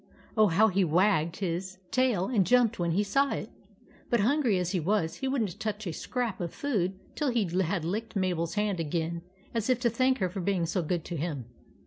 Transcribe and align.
Oh, 0.35 0.47
how 0.47 0.67
he 0.69 0.83
wagged 0.83 1.35
his 1.35 1.77
tail 1.91 2.25
and 2.25 2.43
jumped 2.43 2.79
when 2.79 2.89
he 2.93 3.03
saw 3.03 3.31
it! 3.33 3.51
But, 4.09 4.21
hun 4.21 4.41
gry 4.41 4.55
as 4.57 4.71
he 4.71 4.79
was, 4.79 5.17
he 5.17 5.27
would 5.27 5.43
n't 5.43 5.59
touch 5.59 5.85
a 5.85 5.93
scrap 5.93 6.41
of 6.41 6.51
food 6.51 6.97
till 7.15 7.29
he 7.29 7.43
had 7.61 7.85
licked 7.85 8.15
Mabel's 8.15 8.55
hand 8.55 8.79
again 8.79 9.21
as 9.53 9.69
if 9.69 9.79
to 9.81 9.91
thank 9.91 10.17
her 10.17 10.27
for 10.31 10.39
being 10.41 10.65
so 10.65 10.81
good 10.81 11.05
to 11.05 11.17
him. 11.17 11.45